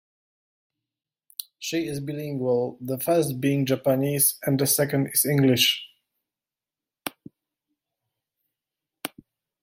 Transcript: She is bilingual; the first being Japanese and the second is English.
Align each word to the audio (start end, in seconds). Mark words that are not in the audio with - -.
She 1.59 1.85
is 1.85 1.99
bilingual; 1.99 2.75
the 2.81 2.97
first 2.97 3.39
being 3.39 3.67
Japanese 3.67 4.39
and 4.41 4.59
the 4.59 4.65
second 4.65 5.09
is 5.13 5.25
English. 5.25 5.85